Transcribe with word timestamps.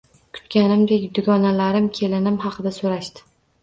Kutganimdek 0.37 1.05
dugonalarim 1.19 1.93
kelinim 2.01 2.43
haqida 2.49 2.77
so`rashdi 2.83 3.31